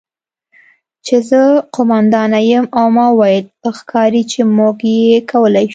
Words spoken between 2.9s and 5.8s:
ما وویل: 'ښکاري چې موږ یې کولی شو'.